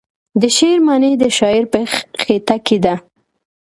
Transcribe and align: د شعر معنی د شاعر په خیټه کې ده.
د 0.41 0.43
شعر 0.57 0.77
معنی 0.87 1.13
د 1.21 1.25
شاعر 1.37 1.63
په 1.73 1.79
خیټه 2.21 2.57
کې 2.65 2.77
ده. 2.85 2.95